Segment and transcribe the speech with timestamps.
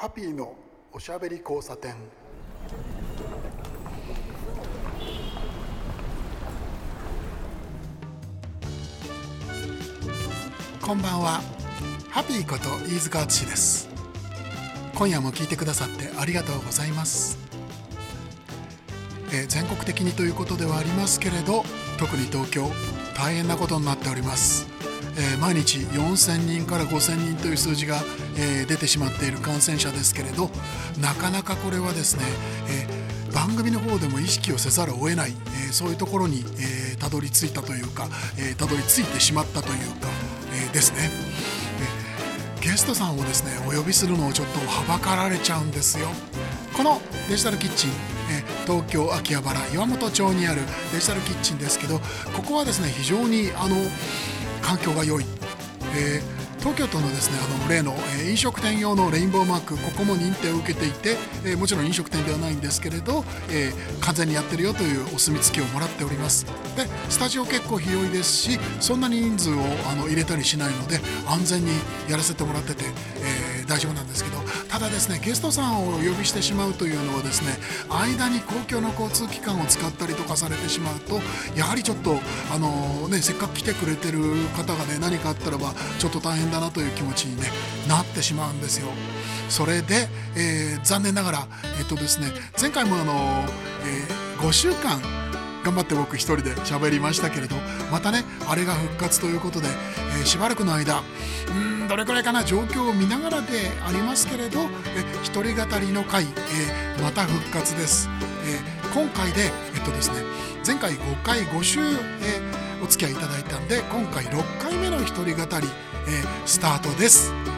[0.00, 0.54] ハッピーの
[0.92, 1.92] おしゃべり交差点。
[10.80, 11.40] こんばんは。
[12.10, 13.88] ハッピーこと飯塚敦です。
[14.94, 17.36] 今夜も聞いてくださってありがとうございます、
[19.32, 21.64] えー全国的にということではありますけれど
[21.98, 22.70] 特に東京
[23.16, 24.68] 大変なことになっております、
[25.16, 27.96] えー毎日4000人から5000人という数字が、
[28.38, 30.50] えー出てしまっている感染者ですけれど
[31.00, 32.22] なかなかこれはですね、
[32.70, 35.32] えー番組の方でも意識をせざるを得ない、
[35.66, 36.44] えーそういうところに、
[36.92, 40.08] えたどり着いたというか、えたどり着いてしまったというか、
[40.70, 41.10] えですね、
[42.60, 46.08] えゲストさんをですねお呼びするのをちょっとはばかられちゃうんですよ。
[46.72, 47.90] このデジタルキッチン、
[48.30, 50.62] え東京秋葉原岩本町にある
[50.92, 51.98] デジタルキッチンですけど
[52.34, 53.76] ここはですね非常にあの
[54.62, 55.24] 環境が良い、
[55.94, 66.46] えー東京都のですねあの例の、えー飲食店用のレインボーマークここも認定を受けていて、えーもちろん飲食店ではないんですけれど、えー完全にやってるよというお墨付きをもらっております。
[66.76, 69.54] でスタジオ結構広いですしそんなに人数を
[69.90, 71.72] あの入れたりしないので安全に
[72.08, 72.88] やらせてもらってて、え
[73.68, 74.38] 大丈夫なんですけど
[74.68, 77.52] ただですねゲストさんをお呼びしてしまうというのはですね
[77.90, 81.20] 間に公共の交通機関を使ったりとかされてしまうと
[81.56, 82.16] やはりちょっと
[82.52, 84.20] あのねせっかく来てくれてる
[84.56, 87.48] 方がね何かあったらばちょっと大変だなという気持ちに、ね、
[87.88, 88.88] なってしまうんですよ。
[89.48, 92.28] それで、えー残念ながら、えっとですね、
[92.60, 93.44] 前回もあの、
[93.84, 95.00] え5週間
[95.68, 97.54] 頑張って僕一人で喋りましたけれど
[97.92, 99.66] またねあれが復活ということで、
[100.18, 101.02] えーしばらくの間
[101.82, 108.08] うんどれくらいかな状況を見ながらでありますけれど、え一人語りの回、えーまた復活です、
[108.44, 110.22] えー今回でえっとですね
[110.66, 115.66] 前回5回5週、えーお付き合いいただいたんで今回6回目の一人語り、えー
[116.46, 117.57] スタートです。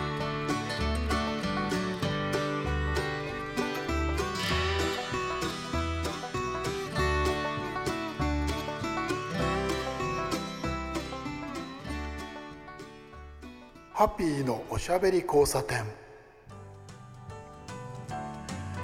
[14.01, 15.85] ハッピーのおしゃべり交差点。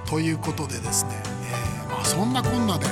[0.06, 2.84] ということでですね、えーまあ、そんなこんなで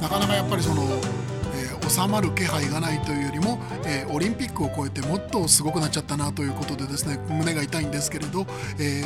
[0.00, 8.46] なかなかやっぱりその、えー収まる気配がないというよりも、えーオリンピックを超えてもっとすごくなっちゃったなということでですね胸が痛いんですけれど、
[8.78, 9.02] え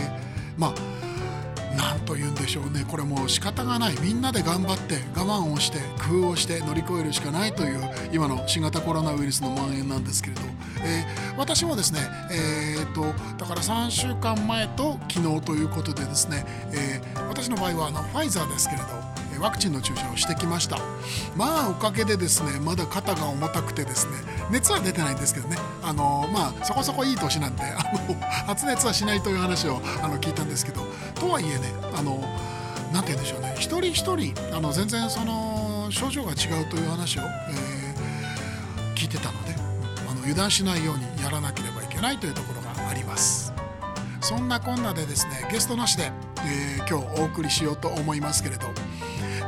[0.58, 0.74] まあ
[1.78, 2.84] なんと言うんでしょうね。
[2.88, 3.94] これもう仕方がない。
[4.02, 7.80] みんなで頑張って我慢をして工夫をして乗り越えるしかないという
[8.12, 10.42] 今の新型コロナウイルスの蔓延なんですけれど、
[10.82, 12.00] えー私もですね、
[12.32, 13.02] えー、と
[13.38, 18.88] だから3週間前と昨日ということでですね、えー私の場合はあのファイザーですけれど
[19.38, 20.78] ワクチンの注射をしてきました。
[21.36, 24.12] まあおかげでですねまだ肩が重たくてですね
[24.50, 25.56] 熱は出てないんですけどね。
[25.82, 30.86] あのまあそこそこいい年なんであの発熱はしないという話をあの聞いたんですけど。
[31.14, 32.20] とはいえねあの
[32.92, 33.54] なんて言うんでしょうね。
[33.58, 37.78] 一人一人あの全然その症状が違うという話を、えー
[38.94, 39.54] 聞いてたので
[40.10, 43.52] あの油断しないようにやらなければいけないというところがあります。
[44.20, 46.10] そんなこんなでですねゲストなしで、
[46.44, 48.66] えー今日お送りしようと思いますけれど。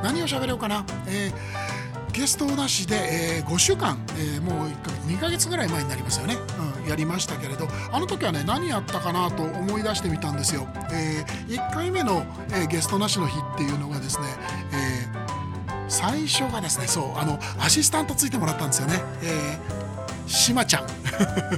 [0.02, 1.80] 何を喋ろうかな、えー
[2.12, 2.96] ゲストなしで、
[3.38, 6.36] え5週間、えーもう1ヶ月2ヶ月ぐらい前になりますよね、
[6.82, 14.26] うん、やりましたけれどあの時はね何やったかなと思い出してみたんですよ、え1回目の、えゲストなしの日っていうのがですね、
[14.72, 15.30] え
[15.88, 19.89] 最初がですねそうあのアシスタントついてもらったんですよね、えー、
[20.30, 20.86] しまちゃん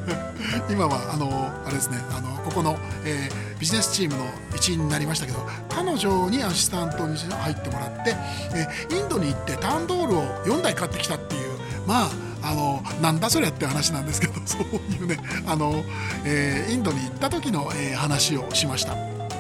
[0.71, 4.25] 今はあのあれですねあのここの、えービジネスチームの
[4.57, 5.39] 一員になりましたけど
[5.69, 8.17] 彼女にアシスタントに入ってもらって、
[8.53, 11.51] えーインドに行ってタンドールを4台買ってきたっていう
[11.87, 12.11] まあ
[12.43, 14.63] あのなんだそりゃって話なんですけど そう
[14.93, 15.17] いうね
[15.47, 15.85] あの、
[16.25, 18.95] えーインドに行った時の、え話をしました。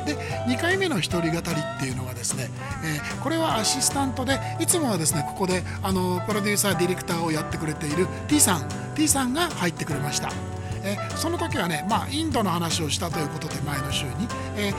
[0.04, 0.16] で
[0.47, 2.49] 2回目の一人語りっていうのがですね、
[2.84, 10.31] えーこれはアシスタントでいつもはですねここであのプロデューサーディレクターをやってくれている T さん T さんが入ってくれました、
[10.85, 14.11] えその時はね、まあ、インドの話をしたということで前の週に、
[14.56, 14.73] え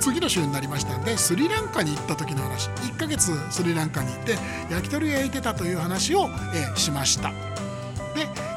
[0.00, 2.68] 次の週になりましたんでスリランカに行った時の話。
[2.70, 4.36] 1ヶ月スリランカに行って
[4.70, 7.30] 焼き鳥焼いてたという話を、えしました。
[7.30, 7.36] で、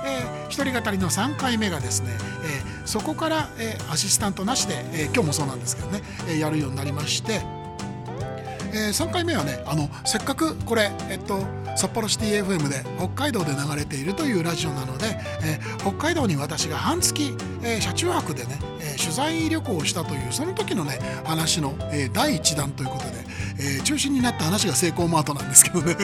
[0.06, 2.10] えー一人語りの3回目がですね、
[2.44, 7.42] えそこから、えアシスタントなしで、え今日もそうなんですけどね、えやるようになりまして、
[8.74, 11.44] え3回目はねあのせっかくこれ、えっと、
[11.76, 15.06] 札幌シティ FM で北海道で流れているというラジオなので、
[15.44, 23.12] えー北海道に私が半月、えー車中泊でね、えー取材旅行をしたというその時のね話の、えー第1弾ということで、
[23.60, 25.96] えー中心になった話がセイコーマートなんですけどね。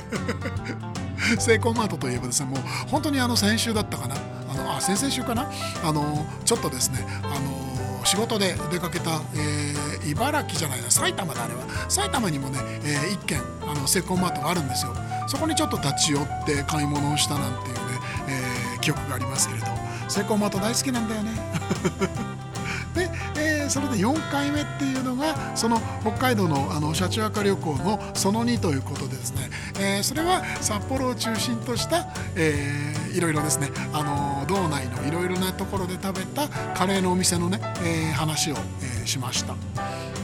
[1.39, 2.59] セイコーマートといえばですねもう
[2.89, 4.15] 本当にあの先週だったかな。
[4.49, 5.49] あのあ先々週かな。
[5.83, 14.93] あのちょっとですねあの仕事で出かけた、えー、茨城じゃないな埼玉であれば埼玉にもね、えー、1軒あのセコンマートがあるんですよ。
[15.27, 17.81] そこにちょっと立ち寄って買い物をしたなんていうね、
[18.29, 19.67] えー、記憶がありますけれど。
[20.07, 21.31] セコマート大好きなんだよね。
[22.95, 29.49] で、えー、それで4回目っていうのがその北海道のあの車中泊旅行のその2ということでですね、
[29.79, 39.55] えー、それは札幌を中心とした、えー、いろいろですね、あの道内のいろいろなところで食べたカレーのお店のね、えー、話を、えー、しました。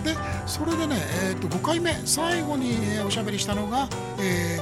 [0.03, 0.15] で
[0.45, 0.97] それでね、
[1.29, 3.87] えー、と5回目最後に、えー、おしゃべりしたのが、
[4.19, 4.59] え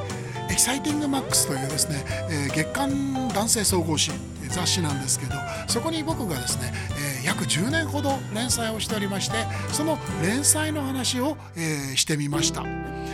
[0.47, 4.11] ー、エキサイティングマックスというですね、えー、月刊男性総合誌
[4.51, 5.33] 雑誌なんですけど
[5.67, 6.73] そこに僕がですね、
[7.19, 9.37] えー、約10年ほど連載をしておりまして
[9.71, 12.63] その連載の話を、えー、してみました。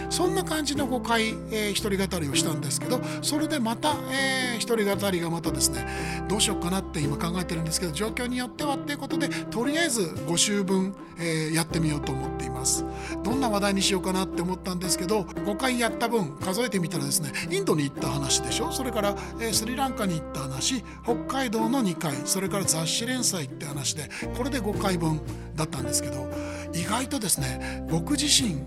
[0.09, 5.85] そんな感じの5回、えー、一人語りをしたんですけどそれでまた、えー、一人語りがまたですね
[6.29, 12.85] どうしようかなって今考えてるんですけど状況によってはっていうことでとりあえず5週分、えー、やってみようと思っています。
[13.23, 18.71] どんな話題にしようかなって思ったんですけど5回やった分数えてみたらですねインドに行った話でしょ？
[18.71, 25.21] それから、えー、スリランカに行った話北海道の2回それから雑誌連載って話でこれで5回分
[25.55, 26.29] だったんですけど
[26.73, 28.61] 意外とですね僕自身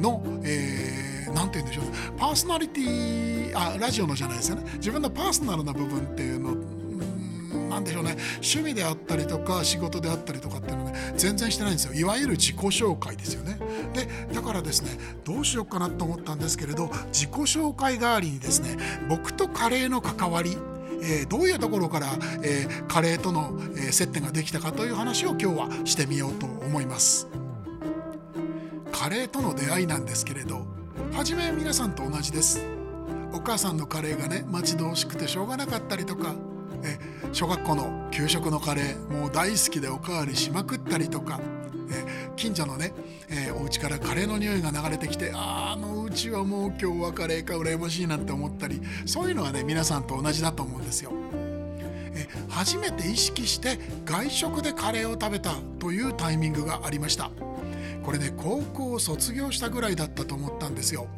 [0.00, 4.70] の、えー、て言うんでしょうパーソナリティあラジオのじゃないですよね。
[4.74, 6.54] 自分のパーソナルな部分っていうの
[7.68, 8.16] なんでしょうね。
[8.34, 11.94] 趣味であったりとか仕事であったりとかっていうのね全然してないんですよ。
[11.94, 13.58] いわゆる自己紹介ですよね。
[13.94, 14.90] でだからですね
[15.24, 18.76] どうしようかなと思ったんですけれど自己紹介代わりにですね
[19.08, 20.56] 僕とカレーの関わり
[21.02, 22.06] えー、どういうところから、
[22.42, 27.28] えー、カレーとの、えー、接点ができたかという話を今日はしてみようと思います。
[28.92, 30.66] カレーとの出会いなんですけれど
[31.12, 32.64] 初め皆さんと同じです。
[33.32, 36.34] お母さんのカレーがね待ち遠しくてしょうがなかったりとか
[36.82, 36.98] え
[37.32, 41.40] 小学校の給食のカレーもう大好きでおかわりしまくったりとか
[42.36, 42.92] 近所のね、
[43.28, 51.12] えー、お家からカレーの匂いが流れてきてああのうちはもう今日はカレーか羨ましいなって思ったりそういうのはね皆さんと同じだと思うんですよ。
[52.14, 57.30] え初めて意識して外食でカレーを食べたというタイミングがありました
[58.02, 61.08] これね高校を卒業したぐらいだったと思ったんですよ、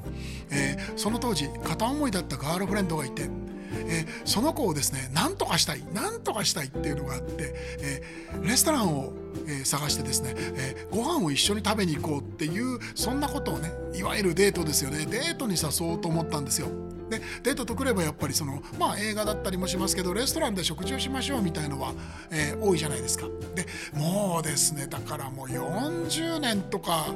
[0.50, 3.28] えー、その当時片思いだったガールフレンドがいて
[3.72, 9.12] えー、その子をですね何とかしたい何とかしたいっていうのがあって、えー、レストランを、
[9.46, 16.68] えー、探してですね、えー、ご飯を一緒に食べに行こうっていうそんなことをねいわゆるデートですよねデートに誘おうと思ったんですよ。
[17.08, 21.94] でデートとくればやっぱりそのまあ映画だったりもしますけどレストランで食事をしましょうみたいのは、
[22.30, 23.26] えー、多いじゃないですか。
[23.54, 27.06] でもうですねだからもう40年とか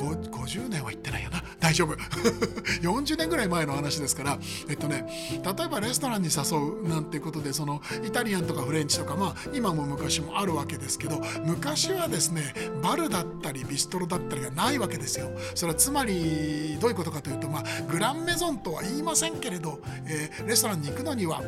[0.00, 1.94] 50年は行ってないよな大丈夫。
[2.82, 5.04] 40年ぐらい前の話ですからえっとね
[5.44, 15.30] 例えばレストランに誘うなんていうことでそのイタリアンとかフレンチとかまあ今も昔もあるわけですけど昔はですねバルだったりビストロだったりがないわけですよ。
[15.54, 21.42] それはつまりどういうことかというとまあグランメゾンとは言いませんけれど、えー、レストランに行くのには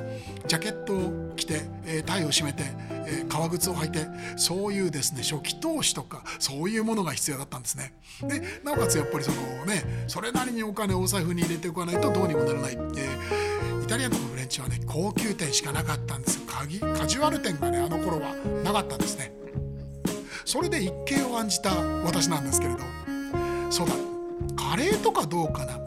[0.46, 2.64] ジャケットを着て、えー、タイを締めて、
[3.06, 4.06] えー、革靴を履いて
[4.36, 7.94] そういうですね初期投資とかそういうものが必要だったんですね。
[8.22, 16.36] でなおかつやっぱりそのねそれなりにお金をお財布に入れておかないとどうにもならない、えー、イタリアンとかフレンチはね高級店しかなかったんです。
[16.36, 16.66] よカ
[17.06, 19.32] ジュアル店がねあの頃はなかったんですね。
[20.44, 21.70] それで一計を案じた
[22.04, 22.80] 私なんですけれど。
[23.70, 23.94] そうだ。
[24.56, 25.78] カレーとかどうかな。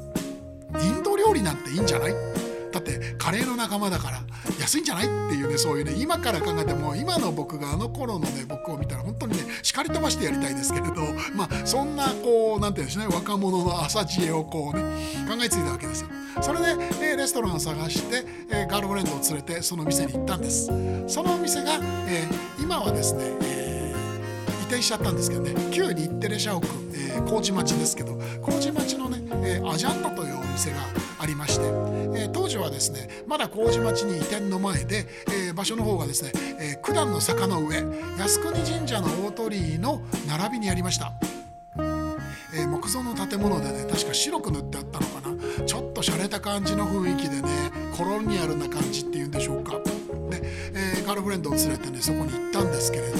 [0.81, 2.13] インド料理なんていいんじゃない？
[2.75, 4.21] だってカレーの仲間だから
[4.59, 5.05] 安いんじゃない？
[5.05, 10.95] っていうねそういうね今から考えても今の僕があの頃のね僕を見たら本当にね叱り飛ばしてやりたいですけれど
[11.33, 14.83] まあそんなこう何て言うんでしょうね若者の朝知恵をこうね
[15.25, 16.09] 考えついたわけですよ。
[16.41, 16.65] それで、
[17.01, 20.65] えー、レストランを探して、えー、ガールフレンドを連れてその店に行ったんです。
[21.07, 21.75] そのお店が、
[22.09, 26.61] えー、今はですね、えー、移転しちゃったんですけどね旧日テレ社屋、
[26.93, 28.71] えー、麹町ですけど麹、
[29.45, 30.77] えー、アジャンタというお店が
[31.19, 37.81] ありまして、えー、当時はですねまだ麹町に移転の前で、えー、場所の方がですね、えー、九段の坂の上
[38.17, 41.13] 靖国神社の大鳥居の並びにありました。
[42.57, 47.49] えー、木造の建物でね確か白く塗ってあったのかなちょっと洒落た感じの雰囲気でね
[47.97, 49.73] コロニアルな感じっていうんでしょうか
[50.29, 50.41] で、
[50.73, 53.17] えー、ガールフレンドを連れてねそこに行ったんですけれど、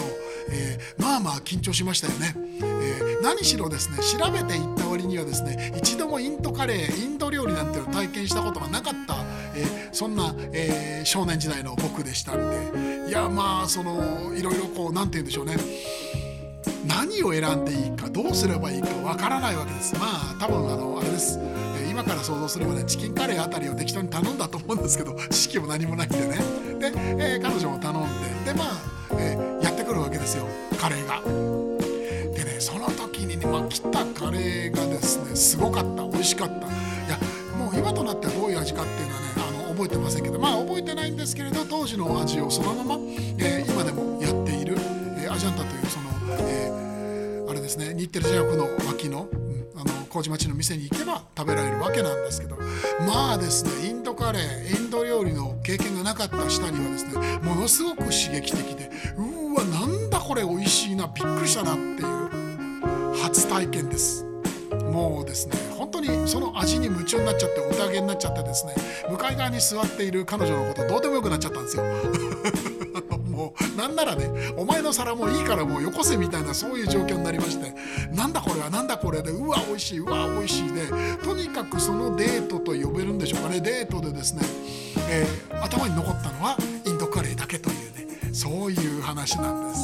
[0.55, 9.15] えー、まあまあ緊張しましたよね、えー、何しろですね調べて行った割にはですね一度もインドカレーインド料理なんていうのを体験したことがなかった、
[9.55, 12.95] えー、そんな、え、少年時代の僕でしたんで。
[13.07, 15.57] いやまあそのいろいろこう何て言うんでしょうね。
[16.87, 19.95] 何を選んでいいかどうすればいいかわからないわけです。
[19.95, 21.39] まあ多分あのあれです。
[21.89, 26.37] 今から想像すればねチキンカレーあたりを適当に頼んだと思うんですけど知識も何もないんでね。
[26.79, 28.03] で、えー、彼女も頼ん
[28.45, 28.51] で。
[28.51, 28.67] でまあ、
[29.19, 29.54] えー、
[29.85, 30.47] くるわけですよ
[30.79, 31.21] カレーが。
[32.35, 36.59] でねその時にね、まあ、来たカレーがですねすごかった美味しかったい
[37.09, 37.17] や
[37.57, 43.03] もう今となってはどういう味かっていうのはねあの覚えてませんけどまあ覚えてないんですけれど当時の味をそのまま、
[43.37, 44.75] えー、今でもやっている、
[45.19, 49.29] えー、アジャンタというその、えー、あれですね日テレジャクの脇の、
[49.77, 52.57] あの麹町の店に行けば食べられるわけなんですけど
[53.05, 64.25] まあですねインドカレーインド料理の経験がなかった下にはですねものすごく刺激的でうわなんだこれ美味しいなびっくりしたなっていう初体験です。
[64.91, 68.73] もうですね本当にその味に夢中になっちゃっておたげになっちゃってですね
[69.09, 71.83] 向かい側に座っている彼女のことどうでもよくなっちゃったんですよ。
[73.35, 77.73] もうなんならねお前の皿もいいからもうよこせみたいなそういう状況になりまして
[78.15, 80.87] なんだこれはなんだこれでうわ美味しいうわ美味しいで
[81.23, 83.59] とにかくそのデートと呼べるんでしょうかね。
[83.59, 84.41] デートでですね、
[85.09, 87.75] えー、頭に残ったのはインドカレーだけという
[88.07, 89.81] ねそういう話なんです。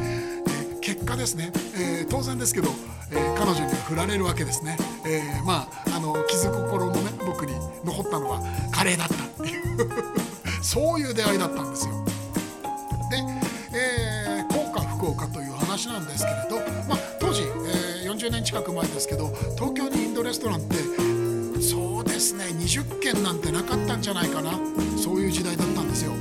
[0.00, 2.68] え結果ですね、えー、当然ですけど、
[3.10, 4.76] え、彼女には振られるわけですね、
[5.06, 7.52] え、まああの傷心のね僕に
[7.84, 8.40] 残ったのは
[8.72, 9.90] カレーだったっていう
[10.62, 12.07] そういう出会いだったんですよ。
[15.78, 16.56] 話なんですけれど、
[16.88, 20.74] まあ、当時、えー、40年近く前ですけど東京にインドレストランって
[21.62, 24.58] そうですね20軒なんてなかったんじゃないかな
[24.98, 26.12] そういう時代だったんですよ。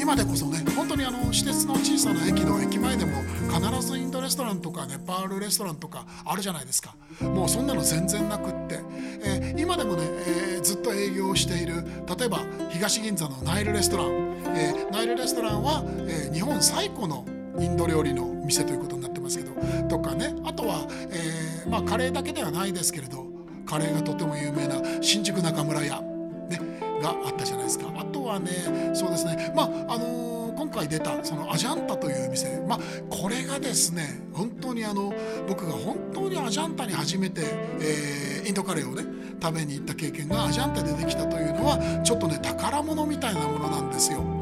[0.00, 6.94] 今でこそね本当にあの私鉄の小さな駅の駅前でも必ずインドレストランとかネパールレストランとかあるじゃないですか。
[7.20, 8.80] もうそんなの全然なくって、
[9.24, 11.84] えー、今でもね、えー、ずっと営業している
[12.18, 12.40] 例えば
[12.70, 14.08] 東銀座のナイルレストラン、
[14.56, 17.24] えー、ナイルレストランは、え日本最古の
[17.60, 19.52] インド料理の店ということになってますけど
[19.88, 20.34] とかね。
[20.44, 23.26] あとは、えまあ、カレーだけではないですけれど
[23.66, 26.00] カレーがとても有名な新宿中村屋、
[26.48, 26.60] ね、
[27.02, 27.86] があったじゃないですか。
[27.96, 28.50] あとはね
[28.94, 29.52] そうですね。
[29.54, 35.14] まああのー今回出たそのアジャンタという店、まあ、これがですね本当にあの
[35.48, 37.42] 僕が本当にアジャンタに初めて、
[37.80, 39.04] えー、インドカレーをね
[39.40, 44.37] 食べに行った経験がアジャンタでできたというのはちょっとね宝物みたいなものなんですよ。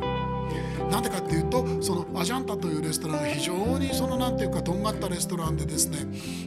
[0.90, 5.98] なんでかっていうとそのアジャンタというレストランが非常にその何ていうかとんがったレストランでですね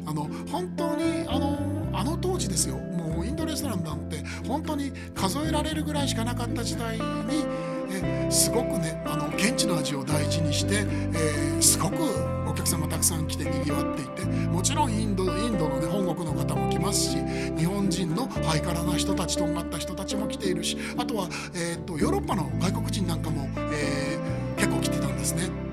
[0.06, 1.60] あの本当にあの
[1.94, 2.78] あの当時ですよ。
[2.78, 7.04] もうインドレストランなんて本当に数えられるぐらいしかなかった時代に
[7.92, 11.96] えすごくねあの現地の味を大事にして、えー、すごく
[12.48, 17.18] お客様たくさん来てにぎわっていてもちろんインドインドの、ね、本国の方も来ますし
[18.44, 25.70] ハイカラな人たちとんがった人たちも来ているしあとは、えーと、ヨーロッパの外国人なんかも、えー、結構来てたんですね。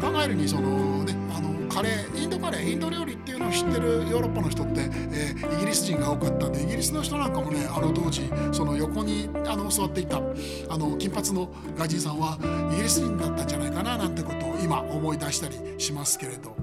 [0.00, 12.38] 考えるにそのねあのカレーインドカレーインド料理っていうのを知ってるヨーロッパの人って、えー、イギリス人が多かったんでイギリスの人なんかもねあの当時その横にあの座っていたあの金髪の外人さんは
[12.72, 16.56] イギリス人だったんじゃないかななんてことを今思い出したりしますけれど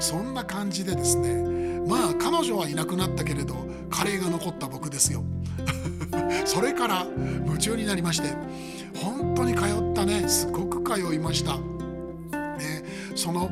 [0.00, 1.55] そんな感じでですね
[1.86, 3.54] まあ彼女はいなくなったけれど
[3.90, 5.24] カレーが残った僕ですよ
[6.44, 7.06] それから
[7.44, 8.28] 夢中になりまして
[8.96, 11.58] 本当に通ったねすごく通いました。
[12.56, 12.82] ね、
[13.14, 13.50] その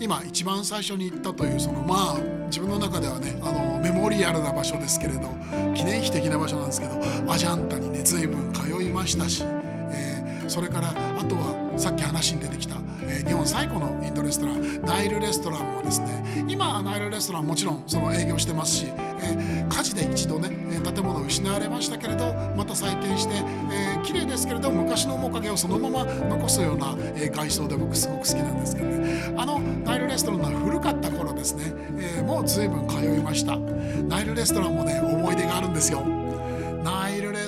[0.00, 5.28] 今一番最初に行ったというそのまあ自分の中ではねあのメモリアルな場所ですけれど
[5.74, 7.00] 記念碑的な場所なんですけど
[7.32, 12.76] アジャンタにね随分通いましたし、えー、それからあとはさっき話に出てきた、
[13.12, 18.86] え、日本最古のインドレストランナイルレストランもですね今ナイルレストランもちろんその営業してますし、
[19.22, 20.50] え、火事で一度ね
[20.82, 23.34] 建物を失われましたけれどまた再建して、
[23.70, 29.34] えー、綺麗ですけれど昔の面影をそのまま残すような、え、外装で僕すごく好きなんですけどね。
[29.36, 31.64] あのナイルレストランの古かった頃ですね、
[31.98, 33.56] えー、もう随分通いました。
[33.56, 36.21] ナイルレストランもね思い出があるんですよ。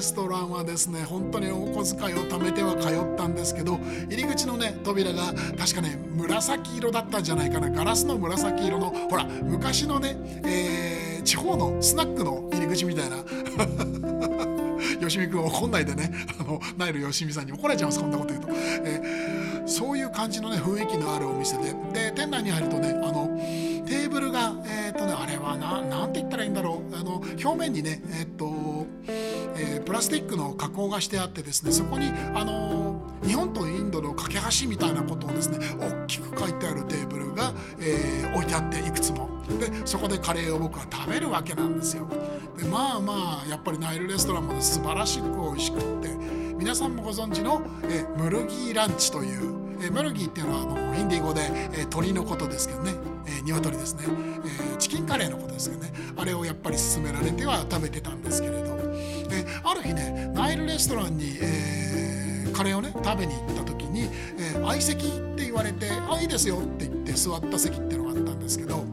[0.04, 7.70] ストランはですね本当にお小遣いを貯めては通ったんですけど入り口のね扉が確かね紫色だったんじゃないかな。
[7.70, 13.16] ガラスの紫色のほら昔のね、えー、地方のスナックの入り口みたいな。
[15.00, 16.12] よしみ君怒んないでね。
[16.38, 18.48] あのナイルよしみさんに怒られちゃいますこんなこと言うと、
[18.84, 21.74] えー、そういう感じのね雰囲気のあるお店で。
[21.92, 23.26] で店内に入るとねあの
[23.86, 26.96] テーブルがえっ、とねあれはななんて言ったらいいんだろう。
[26.96, 28.46] あの表面にねえっ、と、
[29.56, 39.30] えプラスチックの加工がしてあってですねそこにあの日本とインドの架け橋みたいなことをですね大きく書いてあるテーブルが、え置いてあっていくつも。
[39.58, 42.08] でそこでカレーを僕は食べるわけなんですよ。
[42.58, 46.08] でまあまあやっぱりナイルレストランも、素晴らしく美味しくって
[46.56, 51.42] 皆さんもご存知のえムルギーランチというえムルギーっていうのはあのヒンディー語で、
[51.72, 52.92] え鳥のことですけどね、
[53.26, 55.92] えー、鶏ですね、えー、チキンカレーのことですけどね。
[56.16, 58.76] あれをやっぱり勧められては食べてたんですけれど、
[59.28, 68.84] である日ねナイルレストランに、えー、カレーをね食べに行った時に、え相席って言われて「あいいですよ」って言って座った席っていうのがあったんですけど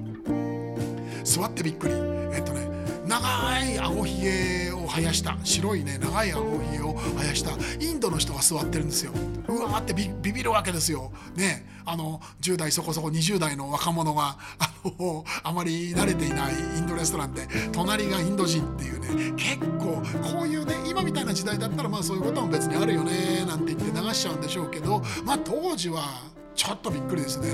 [1.23, 1.93] 座ってびっくり。
[2.33, 2.70] えっとね
[3.11, 9.11] 長い顎ひげを生やした白いね長い顎ひげを生やしたインドの人が座ってるんですよ。
[9.49, 11.11] うわーってビビるわけですよ。
[11.35, 27.47] ねあの10代そこそこ20代の若者があのあまり慣れていないインドレストランで隣がインド人っていうね結構こういうね今みたいな時代だったらまあそういうことも別にあるよねなんて言って流しちゃうんでしょうけどまあ当時はちょっとびっくりですね。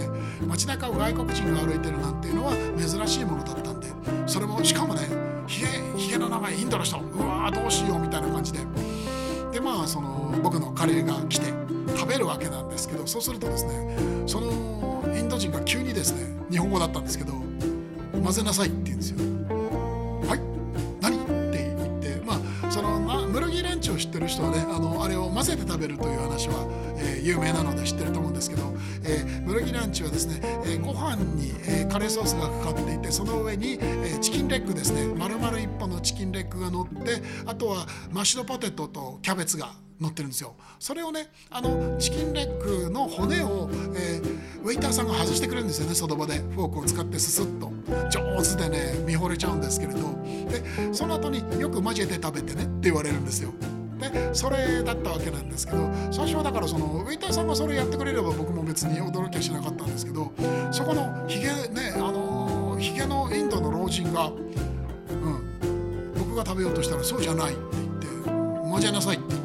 [0.48, 3.77] 街中を外国人が歩いてるなんていうのは珍しいものだったんで
[4.26, 5.02] それもしかもね
[5.48, 8.60] ひげひげの長いインドの人うわーどうしようみたいな感じで
[9.52, 11.48] でまあその僕のカレーが来て
[11.96, 14.52] 食べるわけなんですけどそうするとですねその
[15.16, 17.34] インド人が急にですね日本語だったんですけど
[18.24, 19.18] 「混ぜなさい」って言うんですよ。
[23.60, 28.64] ーランチを知ってる人はねあのあれを混ぜて食べるという話は、えー、有名なので知ってると思うんですけど、
[29.04, 35.06] えー、ムルギランチはですね、えー、ご飯に、えー、カレーソースがかかっていてその上に、えー、チキンレッグですね。
[35.16, 40.56] 丸々1本のチキンレッグが乗ってあとはマッシュドポテトとキャベツが乗ってるんですよ。
[40.80, 45.96] それをねあのチキンレッグの骨を、えー、ウェイターさんが外してくれるんですよね。
[45.96, 47.72] その場でフォークを使ってススッと。
[48.10, 50.00] 上手でね見惚れちゃうんですけれど。
[50.50, 53.52] でその後によく混ぜて食べてねって言われるんですよ。
[54.00, 60.32] でそれだったわけなんですけど最初はだからそのウェイターさんがそれやってくれれば僕も別に驚きはしなかったんですけど
[60.72, 67.62] そこのヒゲねあのヒゲのインドの老人が、うん、僕が食べようとしたらそうじゃないって
[68.02, 68.30] 言って
[68.70, 69.37] 混ぜなさいって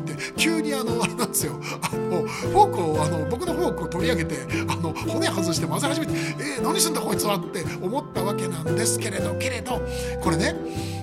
[0.43, 1.53] 急にあのあれなんですよ。
[1.81, 9.81] あのフォークをあの僕のフォークを取り上げてあの骨外して混ぜ始めてえー、何すんだこいつはって思ったわけなんですけれどけれど
[10.21, 10.57] これね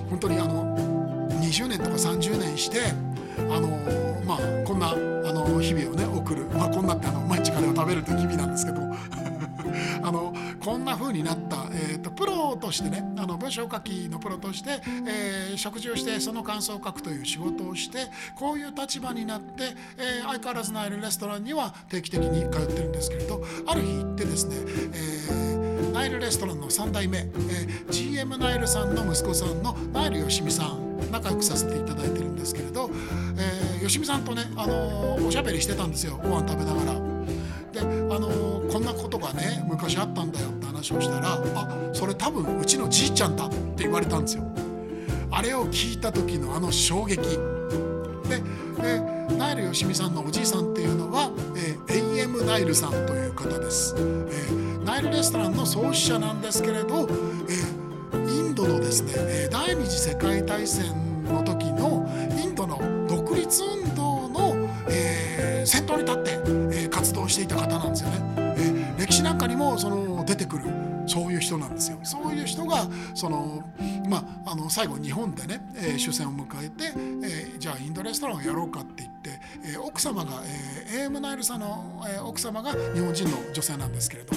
[0.10, 0.76] 本当にあの
[1.40, 2.80] 20年とか30年して
[3.50, 3.70] あの
[4.26, 4.96] まあこんなあ
[5.32, 8.80] の日々をね送る、まあ、こんなってあの毎日カレーを食べるという日々なんですけど。
[10.02, 10.34] あの
[10.70, 18.06] こんな風になった、えーと、プロとしてねあの文章書きのプロとして、えー、食事をしてその感想を書くという仕事をして
[18.36, 19.64] こういう立場になって、
[19.98, 24.58] えー、相変わらずのいるレストランには定期的に通ってるんですけれどある日行ってですね、
[24.94, 32.92] えー、ナイルレストランの3代目、えー、GM ナイルさんの息子さんのナイルよしみさん仲良くさせていただいてるんですけれど、
[33.40, 37.10] えー、よしみさんとね、あのー、おしゃべりしてたんですよご飯食べながら。
[37.72, 44.44] であのー、こんなことがね昔あったんだよって話をしたら「あそれ多分うちのじいちゃんだ」って言われたんですよ。
[45.32, 47.18] あれを聞いた時のあの衝撃
[48.28, 48.42] で
[48.82, 57.08] でナイルよしみさんのおじいさんっていうのは、えー、AM ナイルさんという方です、えー、ナイルレストランの創始者なんですけれど、
[58.14, 60.86] えー、インドのですね、え第二次世界大戦
[61.26, 62.08] の時の
[62.42, 66.40] インドの独立運動の、え先頭に立って、
[66.74, 68.29] え活動していた方なんですよね。
[69.78, 70.64] その出てくる
[71.06, 72.00] そういう人なんですよ。
[72.04, 73.64] そういう人がその
[74.10, 76.86] まあ、あの最後日本でね、えー、終戦を迎えて、
[77.24, 84.34] えー、じゃあインドレストランをやろうかって言って、えー、奥様が、えー、AM ナイルさんの、えー、奥様が日本人の女性なんですけれど、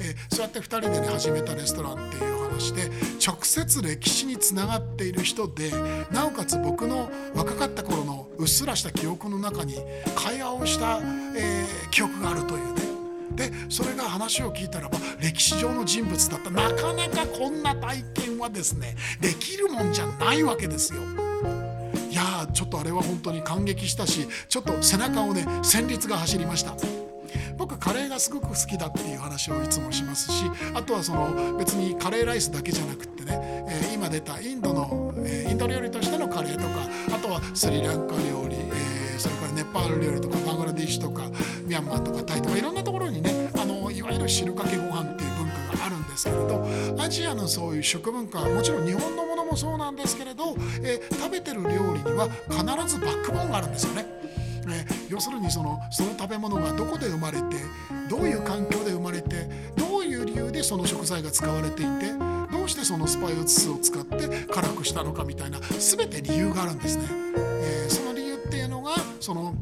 [0.00, 2.90] えー、そうやって2人でね始めたレストランっていう話で
[3.24, 5.72] 直接歴史につながっている人で
[6.12, 9.74] なおかつ僕の若かった頃のうっすらした記憶の中に
[10.14, 11.00] 会話をした、
[11.36, 12.91] えー、記憶があるというね
[13.36, 21.02] でそれが話を聞いたらば歴史上の人物だったなかなかこんな体験はですねできるもんじゃないわけですよ。
[22.10, 26.74] いやちょっとあれは本当に感激したしちょっと背中をね旋律が走りました。
[27.56, 38.91] 僕カレーがすごく好きだっていう話をいつもしますしあとはその別にカレーライスだけじゃなくってね、えー、今出たインドの、えー、インド料理としてのカレーとかあとはスリランカ料理、えー、
[39.54, 41.24] ネパール料理とかバングラデシュとか
[41.64, 46.66] ミャンマーとかタイとかいろんなところにねあのいわゆる汁かけご飯っていう文化があるんですけれど
[46.98, 54.06] アジアのそういう食文化はもちろん日本のものもそうなんですけれど、えー、食べてる料理には必ずバックボーンがあるんですよね。
[54.68, 57.56] え要するにそのその食べ物がどこで生まれて
[58.08, 62.12] どういう環境で生まれてどういう理由でその食材が使われていて
[62.50, 67.04] どうしてそのスパイオツスを使って辛くしたのかみたいな全て理由があるんですね。
[67.34, 69.54] えー、その理由っていうのがその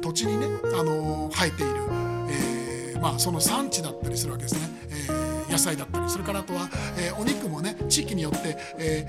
[0.00, 1.74] 土地にね、あの生えている、
[2.30, 4.60] えー、まあ、その産地だったりするわけですね、
[5.08, 6.08] えー、野菜だったり。
[6.08, 9.06] それからあとは、えお肉もね地域によって、え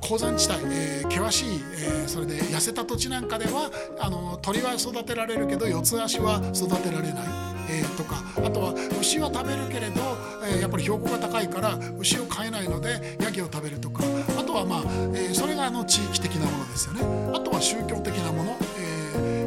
[0.00, 7.24] 鉱山地帯、えー、険しい、えー、それで痩せた土地なんかではあの鳥は育てられるけど四つ足は育てられない、
[7.70, 8.22] えー、とか。
[8.44, 10.02] あとは牛は食べるけれど、
[10.44, 14.02] えやっぱり標高が高いから牛を飼えないのでヤギを食べるとか。
[14.36, 14.82] あとはまあ、
[15.14, 17.00] えそれがあの地域的なものですよね。
[17.32, 18.83] あとは宗教的なもの、え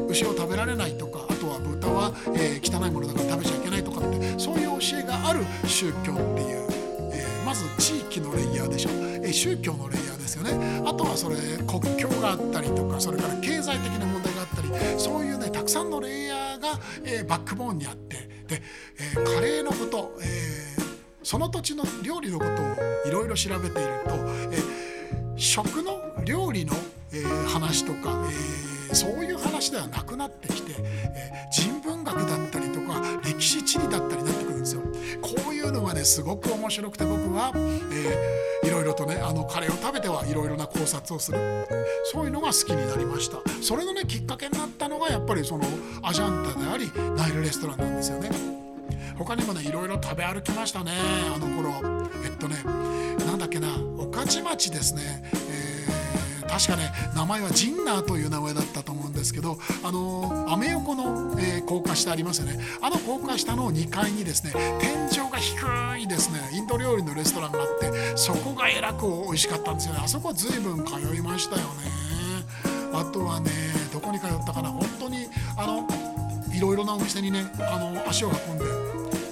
[0.10, 6.68] 牛を食べられないとかあとは豚は、えー、汚いものだから食べちゃいけないとかってそういう教えがある宗教っていう、
[7.14, 8.90] えー、まず地域のレイヤーでしょ、
[9.24, 10.82] え、宗教のレイヤーですよね。
[10.86, 11.36] あとはそれ
[11.68, 18.16] 国境があったりとかそれから経済的な問題があったりそういうねたくさんのレイヤーが、えバックボーンにあって
[18.48, 18.62] で、
[19.00, 20.28] えカレーのこと、え
[21.24, 24.16] その土地の料理のことをいろいろ調べていると、
[24.52, 24.58] え
[25.36, 26.74] 食の料理の、
[27.12, 34.82] え話とか、えそういう話ではなくなってきて、え人文学だったりとか歴史地理だったりになってくるんですよ。
[35.22, 41.38] こういうのがねすごく面白くて僕は、えー、いろいろとねあのカレーを食べてはいろいろな考察をする
[42.12, 45.66] そういうのが好きになりましたそれのねきっかけになったのがやっぱりその
[46.04, 48.30] アジャンタでありナイルレストランなんですよね。
[49.18, 50.92] 他にもねいろいろ食べ歩きましたね
[51.36, 51.72] あの頃
[52.24, 52.58] えっとね
[53.26, 55.57] なんだっけな御徒町ですね、え、
[56.48, 62.60] 確かね名前はジンナーという名前だったと思うんですけどあのアメ横の、えー、高架下ありますよね。
[62.82, 66.40] あの高架下の2階にですね天井が低いですね。
[66.54, 70.02] インド料理のレストランがあってそこがえらく美味しかったんですよね。
[70.04, 71.68] あそこずいぶん通いましたよね。
[72.94, 73.52] あとはね
[73.94, 74.70] どこに通ったかな。
[74.70, 75.88] 本当にあの
[76.56, 78.66] いろいろなお店にねあの足を運んで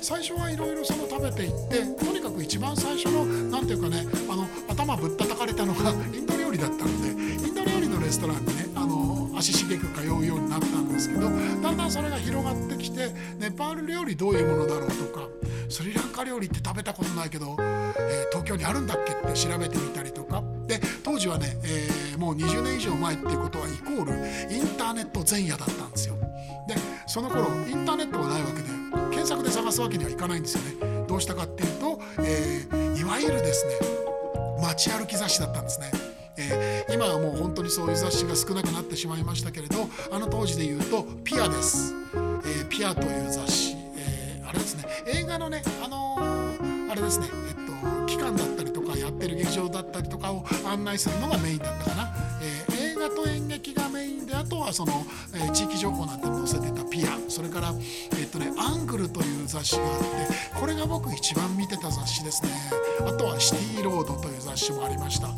[0.01, 15.28] 最初はいろいろその食べていってとにかく一番最初の何ていうかねあの頭ぶったたかれたのがインド理だったのでインド料理のレストランにねあの足しげく通うようになったんですけどだんだんそれが広がってきてネパール料理どういうものだろうとか
[15.70, 20.44] スリランカ料理って食べたことないけど、えー、東京にあるんだっけって調べてみたりとか。
[20.68, 24.13] で当時はね、えー、もう20年以上前っていうことはイコール
[24.52, 26.15] インターネット前夜だったんですよ。
[26.68, 28.70] でその頃インターネットがないわけで
[29.12, 31.06] 検索で探すわけにはいかないんですよね。
[31.08, 33.74] どうしたかっていうと、えー、いわゆるですね
[34.60, 36.14] 街歩き雑誌だったんですね。
[36.38, 44.84] えー、今はもう本当にそういう雑誌が少なくなってしまいましたけれどあの当時で言うとピアです、えー、ピアという雑誌、えー、あれですね。
[45.08, 46.17] 映画のねあの、
[46.91, 47.28] あれですね。
[47.50, 47.64] えっと
[48.08, 57.74] 期間だったりとかやってる劇場だったりとかを案内するのがメインだったかな、えー、映画と演劇がメインであとはその、えー、地域情報なんて載せてたピアそれから
[58.20, 60.06] えっとね「アングル」という雑誌があって
[60.60, 62.50] これが僕一番見てた雑誌ですね。
[63.06, 65.30] あとは「シティロード」という雑誌もありました。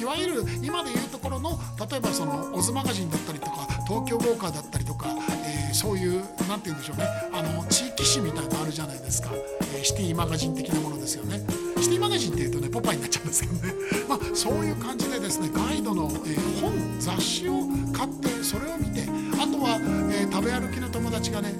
[0.00, 1.58] いわゆる今でいうところの
[1.90, 5.08] 例えばそのオズマガジンだったりとか東京ウォーカーだったりとか、
[5.44, 7.06] えー、そういう何て言うんでしょうね。
[7.32, 11.40] あの地域誌みたいなのあるじゃないですか、えー、シティマガジン的なものですよね。
[11.82, 13.74] シティマガジンっていうとねポパイになっちゃうんですけどね
[14.08, 17.52] まあそういう感じでですねガイドの、えー、本雑誌を
[17.92, 19.02] 買ってそれを見て
[19.40, 19.78] あとは、
[20.12, 21.54] えー食べ歩きの友達がね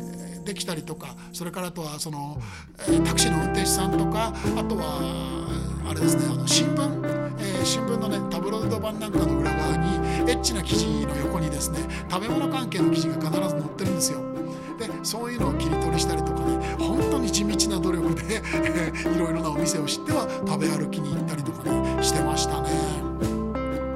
[0.44, 2.38] できたりとかそれからあとはその、
[2.88, 5.00] えタクシーの運転手さんとかあとは
[5.88, 6.82] あれですねあの新聞、
[7.38, 11.78] えー、新聞のねタブロイド版なんかの裏側にエッチな記事の横にですね
[12.10, 14.20] 食べ物関係の記事が必ず載ってるんですよ。
[14.78, 17.75] でそういうのを切り取りしたりとかね本当に地道な
[18.14, 18.42] で
[19.14, 22.68] いろいろなお店を知っては食べ歩きに行ったりとかねしてましたね。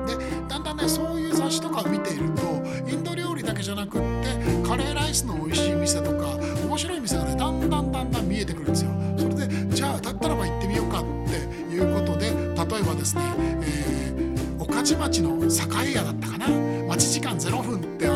[0.07, 0.17] で
[0.49, 2.43] だんだんねそういう雑誌とかを見ていると
[2.89, 8.91] インド料理だけじゃなくってカレーライスの美味しい店とか面白い店がねだんだんだんだん見えてくるんですよ。
[9.17, 13.23] それでじゃあだったらば行ってみようかっていうことで例えばですね、
[13.63, 16.49] えー、御徒町の栄屋だったかな
[16.89, 18.10] 待ち時間0分って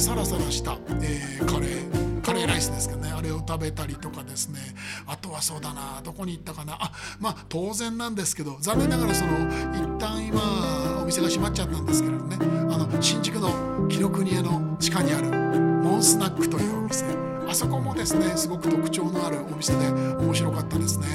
[0.00, 3.10] サラサラした、えー、カレーカレーライスですけどね。
[3.10, 4.58] あれを食べたりとかですね。
[5.06, 6.00] あとはそうだな。
[6.02, 6.74] どこに行ったかな。
[6.80, 9.32] あまあ当然なんですけど残念ながらその
[9.72, 12.36] 一旦今お店が閉まっちゃったんですけれどね。
[12.40, 17.04] あの新宿の紀ノ国屋の地下にあるモンスナックというお店。
[17.48, 21.06] あそこもですねすごく特徴のあるお店で面白かったですね。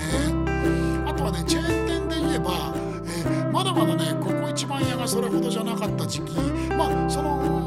[1.08, 2.74] あとはねチェーン店で言えば、
[3.06, 6.34] えー、まだまだねここ一番屋がそれほどじゃなかった時期。
[6.76, 7.65] まあその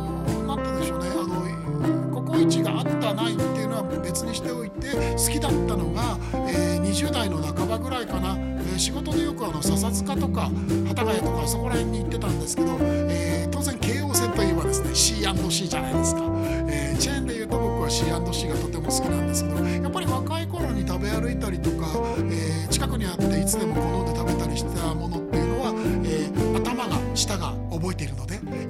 [0.58, 1.08] 何て言うんでしょうね。
[1.10, 6.18] あのココイチがあったないっていうのは別にしておいて好きだったのが、
[6.48, 16.22] えー、20代の半ばぐらいかな、えー、仕事でよくあの笹塚とか幡ヶ谷とかそこら辺に行ってたんですけど、えー、当然京王線といえばですね C&C じゃないですか、
[16.68, 19.67] え、チェーンでいうと僕は C&C がとても好きなんですけど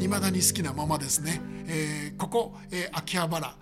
[0.09, 3.55] 未だに好きなままですね、えー、ここ、え秋葉原。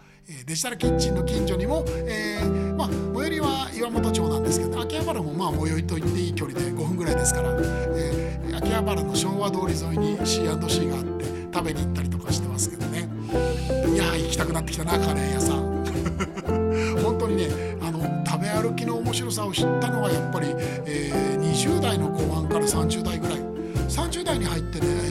[0.44, 13.09] デジタルキッチンの近所にも、えー、まあ、最寄りは岩本町なんですけど秋葉原もまあ最寄りと言っていい距離で5分ぐらいですから、えー、秋葉原の昭和通り沿いに C&C があって食べに行ったりとかしてますけどね。
[13.94, 15.87] いや行きたくなってきたなカレー屋さん。
[17.04, 17.48] 本当にね
[17.80, 20.48] あの食べ歩きの面白さを知ったのはやっぱり、
[20.87, 23.56] えー、20代の後半から30代ぐらい。
[23.88, 25.06] 30代に入ってね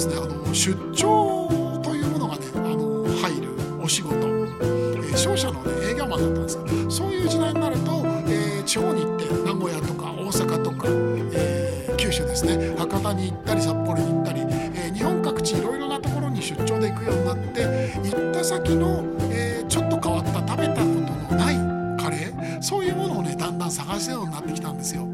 [0.00, 3.50] ですねあの出張というものがねあの入る
[3.82, 10.86] お仕事、えー、商社の、ね、営業マンだったんですがそういう時代になると、えー、地方に行って名古屋とか大阪とか、
[11.34, 17.64] えー、九州ですね博多に行ったり札幌に行ったり、えー、日本各地いろいろなところに出張で行くようになって
[18.02, 21.56] 行った先の、えー、ちょっと変わった食べたことのない
[22.02, 22.62] カレー？
[22.62, 25.06] そういうものをねだんだん探せるようになってきたんですよ。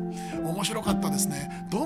[0.44, 1.66] 面白かったですね。
[1.68, 1.85] ど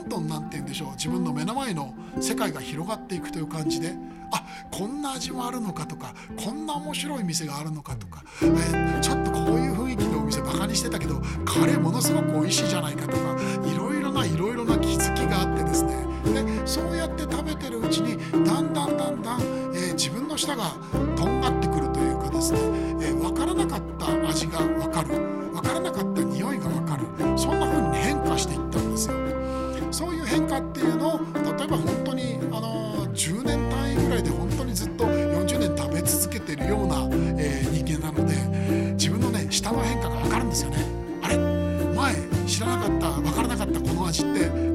[0.70, 0.90] でしょう。
[0.92, 3.94] 自分の目の前の世界が広がっていくという感じで
[4.33, 16.06] あこんな味もあるのかとかこんな面白い店があるのかとか、えー、ちょっとこういう雰囲気のお店バカにしてたけどカレーものすごく美味しいじゃないかとかいろいろないろいろな気づきがあってですね。
[16.24, 20.70] でそうやって食べてるうちにだんだんだんだん、えー、自分の舌が
[21.16, 25.19] とんがってくるというかですね、えー、分からなかった味が分かる。
[30.40, 36.96] 変化っていうのを例えば本当にあの10年単位ぐらいで本当にずっと40年食べ続けてるような、
[37.38, 38.35] えー、人間なので
[38.94, 40.79] 自分のね舌の変化が分かるんですよね。
[41.22, 41.37] あれ？
[41.37, 42.14] 前
[42.46, 44.69] 知らなかった分からなかったこの味って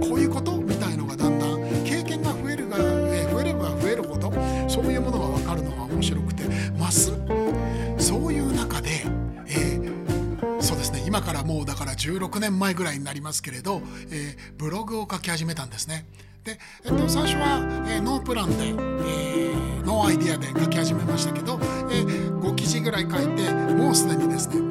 [11.95, 13.81] 16年前ぐらいになりますけれど、
[14.11, 16.05] えー、ブログを書き始めたんですね。
[16.43, 24.61] で、えっと、最初は、えー、ノープランで、えー、ノーアイディアで書き始めましたけど、えー、5記事ぐらい書いてもうすでにですね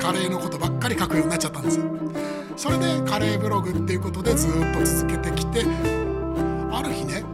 [0.00, 1.84] カレーのことばっかり書くようになっちゃったんですよ。
[2.56, 5.64] それでカレーブログっていうことでずっと続けてきて
[6.72, 7.24] ある日ね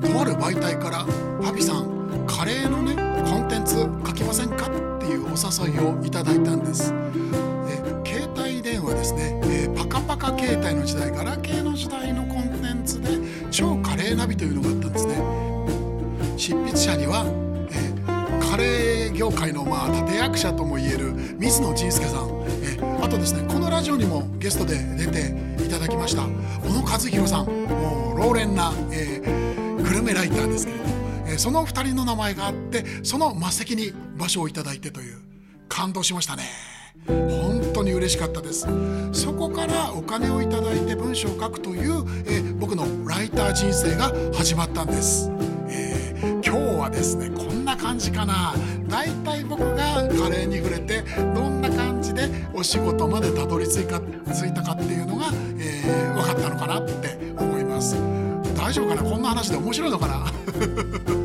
[0.00, 0.98] とある媒体から
[1.44, 2.94] 「ハビさんカレーのね
[3.28, 6.94] コンテンツ書きませんか?」っていうお誘いをいただいたんです。
[8.92, 13.08] 携帯電話ですね、えー、パカパカ携帯の時代ガラケーの時代のコンテンツで
[13.50, 15.14] 超カレーナビというのがあったんですね。
[16.36, 17.24] 執筆者には、
[17.70, 22.28] えー、カレー業界のまあ立役者ともいえる水野仁介さん、
[22.62, 26.22] えー、あとですねこのラジオにもゲストで出ていただきました
[26.66, 27.46] 小野和弘さん。
[27.46, 30.84] もう老練な、えー、グルメライターですけれど、
[31.28, 35.18] え、その2人の名前があってその末席に場所をいただいてという
[35.68, 36.42] 感動しましたね。
[37.82, 38.66] 当に嬉しかったです。
[39.12, 45.30] そこからお金をいただいて文章を書くという、え、僕のライター人生が始まったんです、
[45.68, 48.54] えー、今日はですねこんな感じかな。
[48.88, 51.02] だいたい僕がカレーに触れて
[51.34, 55.26] どんな感じでお仕事までたどり着いか着いたかっていうのが、
[55.58, 57.96] えー、分かったのかなって思います。
[58.56, 59.02] 大丈夫かな？
[59.02, 60.32] こんな話で面白いのかな？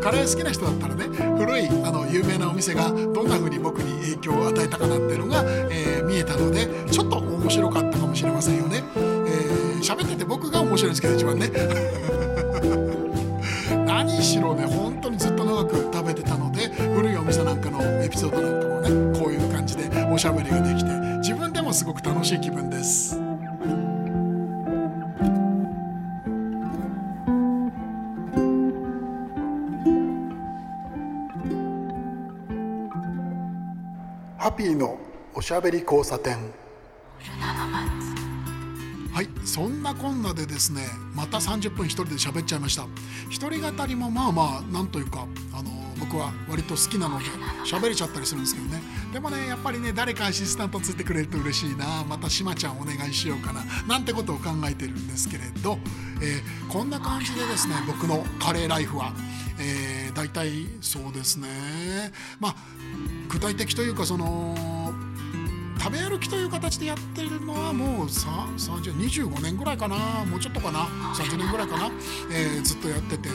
[0.00, 8.82] カレー好きな人だったらね古いあの有名なお店がどんな風に僕に影響を与えたかなっていうのが、えー、見えたのでちょっと面白かったかもしれませんよね。
[8.96, 11.50] えー、喋ってて僕が面白いんですけど一番ね。
[13.86, 23.29] 何しろね本当にずっと長く食べてたので古いお店なんかのエピソードなんかもねこういう感じでおしゃべりができて自分でもすごく楽しい気分です。
[34.60, 34.98] ピーの
[35.32, 36.36] おしゃべり交差点。
[39.10, 40.82] はいそんなこんなでですね
[41.14, 42.86] また30分一人で喋っちゃいました。
[43.30, 47.24] 一人語りもまあまあなんというかあの僕は割と好きなので
[47.64, 48.82] 喋れちゃったりするんですけどね。
[49.14, 52.04] でもねやっぱりね誰かアシスタントついてくれると嬉しいな。
[52.06, 53.64] またしまちゃんお願いしようかな。
[53.88, 55.78] なんてことを考えてるんですけれど、
[56.20, 59.14] えー、こんな感じでですね僕のカレーライフは、
[59.58, 61.48] えー、大体そうですね。
[62.38, 62.56] まあ
[63.30, 64.54] 具体的というかその
[65.80, 69.96] 食べ歩きという形でやってるのはもう25年ぐらいかな。
[70.26, 70.80] もうちょっとかな。
[71.14, 71.90] 30年ぐらいかな、
[72.30, 73.30] えー、ずっとやってて。
[73.30, 73.34] で、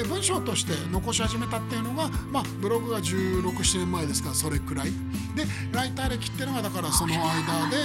[0.00, 4.90] えー、文章として残し始めたっていうのが、まあ、ブログが1617年前ですからそれくらい。
[5.36, 7.76] でライター歴っていうのがだからその間で、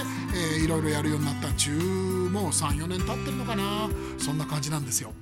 [0.56, 1.48] えー、いろいろやるようになった。
[1.48, 3.90] 10もう34年経ってるのかな。
[4.18, 5.12] そんな感じなんですよ。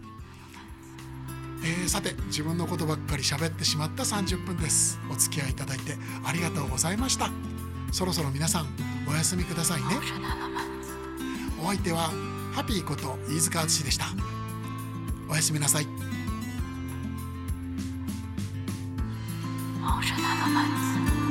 [1.64, 4.98] えー、さて自分のことばっかり喋ってしまった30分です。
[5.11, 7.31] お付き合いいただいてありがとうございました。
[7.92, 8.66] そろそろ皆さん
[9.09, 9.87] おやすみくださいね。
[11.62, 12.11] お相手は
[12.53, 14.07] ハピーこと飯塚敦でした。
[15.29, 15.87] おやすみなさい。
[20.42, 20.48] 那
[21.14, 21.21] 么。